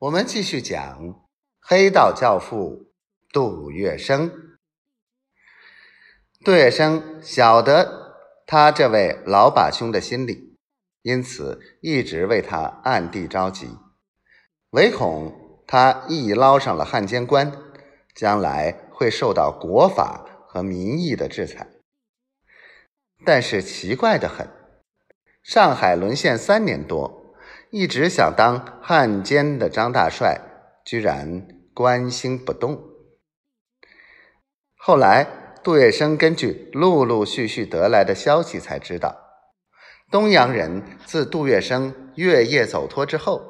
[0.00, 1.28] 我们继续讲
[1.60, 2.90] 黑道教父
[3.34, 4.32] 杜月笙。
[6.42, 8.16] 杜月笙晓得
[8.46, 10.56] 他这位老把兄的心理，
[11.02, 13.76] 因此一直为他暗地着急，
[14.70, 17.52] 唯恐他一捞上了汉奸官，
[18.14, 21.68] 将来会受到国法和民意的制裁。
[23.26, 24.48] 但是奇怪的很，
[25.42, 27.19] 上海沦陷三年多。
[27.72, 30.40] 一直想当汉奸的张大帅，
[30.84, 32.76] 居然关心不动。
[34.76, 35.24] 后来，
[35.62, 39.16] 杜月笙根据陆陆续续得来的消息才知道，
[40.10, 43.40] 东洋人自杜月笙月夜走脱之后，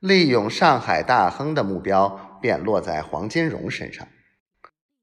[0.00, 4.08] 利用上海大亨的目标便落在黄金荣身上。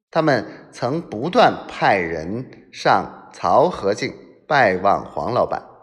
[0.10, 4.12] 他们曾不断派人上漕河泾
[4.48, 5.75] 拜望黄老板。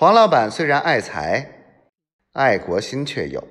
[0.00, 1.64] 黄老板虽然爱财，
[2.32, 3.48] 爱国心却有。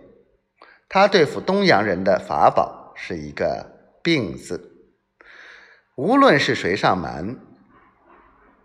[0.88, 4.94] 他对付东洋人的法宝是一个“病”字。
[5.98, 7.38] 无论是谁上门，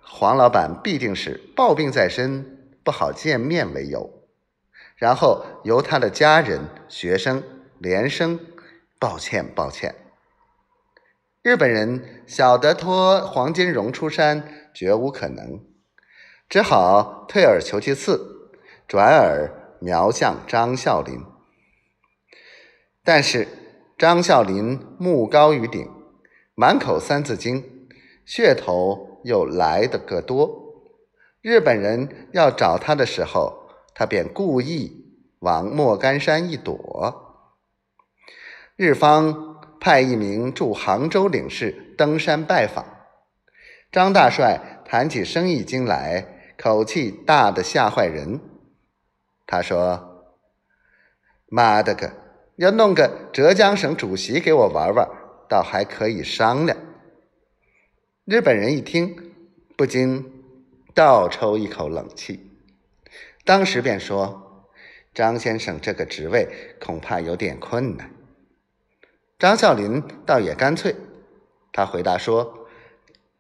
[0.00, 4.28] 黄老板必定是抱病在身，不好见面为由，
[4.94, 7.42] 然后由他的家人、学生
[7.80, 8.38] 连声
[9.00, 9.96] 抱歉抱歉。
[11.42, 15.71] 日本人晓得托黄金荣出山绝无可能。
[16.52, 18.50] 只好退而求其次，
[18.86, 21.18] 转而瞄向张孝林。
[23.02, 23.48] 但是
[23.96, 25.90] 张孝林目高于顶，
[26.54, 27.88] 满口三字经，
[28.26, 30.84] 噱头又来得个多。
[31.40, 35.06] 日本人要找他的时候，他便故意
[35.38, 37.48] 往莫干山一躲。
[38.76, 42.84] 日方派一名驻杭州领事登山拜访，
[43.90, 46.40] 张大帅谈起生意经来。
[46.62, 48.38] 口气大的吓坏人，
[49.48, 50.30] 他说
[51.50, 52.12] ：“妈的个，
[52.54, 55.08] 要弄个浙江省主席给我玩玩，
[55.48, 56.78] 倒还可以商量。”
[58.24, 59.34] 日本人一听，
[59.76, 60.44] 不禁
[60.94, 62.48] 倒抽一口冷气，
[63.44, 64.70] 当时便说
[65.12, 68.08] ：“张先生这个职位恐怕有点困难。”
[69.36, 70.94] 张孝林倒也干脆，
[71.72, 72.68] 他回答说：“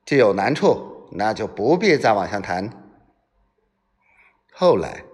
[0.04, 2.68] 既有难处，那就不必再往下谈。”
[4.54, 5.04] 后来，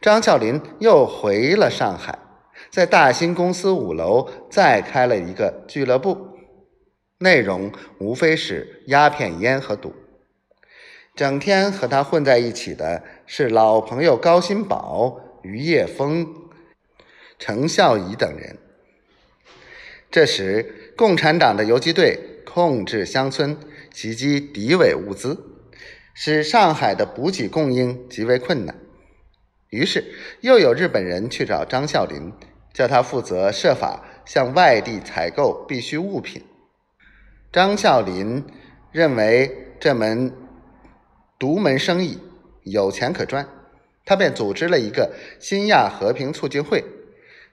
[0.00, 2.18] 张啸林又回了上海，
[2.70, 6.16] 在大兴公司五楼再开了一个俱乐部，
[7.18, 9.94] 内容无非是鸦片、烟和赌。
[11.14, 16.26] 整天和他混在一起的是老朋友高新宝、于业峰、
[17.38, 18.56] 程孝仪等人。
[20.10, 23.58] 这时，共产党的游击队控制乡村，
[23.92, 25.38] 袭击敌伪物资。
[26.14, 28.76] 使上海的补给供应极为困难，
[29.70, 30.04] 于是
[30.40, 32.32] 又有日本人去找张孝林，
[32.74, 36.42] 叫他负责设法向外地采购必需物品。
[37.50, 38.44] 张孝林
[38.90, 40.32] 认为这门
[41.38, 42.18] 独门生意
[42.62, 43.48] 有钱可赚，
[44.04, 46.84] 他便组织了一个新亚和平促进会，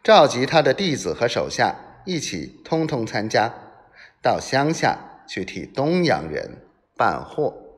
[0.03, 3.53] 召集他的弟子和手下一起通通参加，
[4.21, 6.57] 到乡下去替东洋人
[6.97, 7.68] 办货。